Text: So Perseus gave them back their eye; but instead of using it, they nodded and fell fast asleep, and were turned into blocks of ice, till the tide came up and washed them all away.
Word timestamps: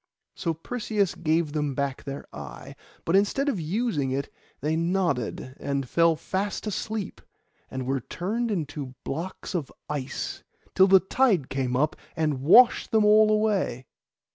So 0.33 0.55
Perseus 0.55 1.13
gave 1.13 1.53
them 1.53 1.75
back 1.75 2.03
their 2.05 2.25
eye; 2.35 2.75
but 3.05 3.15
instead 3.15 3.47
of 3.47 3.59
using 3.61 4.09
it, 4.09 4.33
they 4.59 4.75
nodded 4.75 5.55
and 5.59 5.87
fell 5.87 6.15
fast 6.15 6.65
asleep, 6.65 7.21
and 7.69 7.85
were 7.85 7.99
turned 8.01 8.49
into 8.49 8.95
blocks 9.03 9.53
of 9.53 9.71
ice, 9.87 10.41
till 10.73 10.87
the 10.87 11.01
tide 11.01 11.49
came 11.49 11.75
up 11.75 11.95
and 12.15 12.41
washed 12.41 12.89
them 12.89 13.05
all 13.05 13.29
away. 13.29 13.85